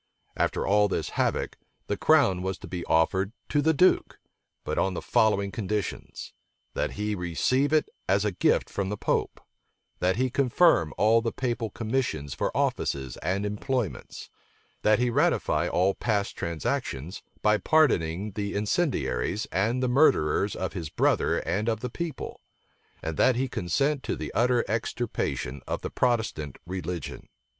[0.35, 4.17] After all this havoc, the crown was to be offered to the duke,
[4.63, 6.33] but on the following conditions:
[6.73, 9.39] that he receive it as a gift from the pope;
[9.99, 14.31] that he confirm all the papal commissions for offices and employments;
[14.81, 20.89] that he ratify all past transactions, by pardoning the incendiaries, and the murderers of his
[20.89, 22.41] brother and of the people;
[23.03, 27.29] and that he consent to the utter extirpation of the Protestant religion.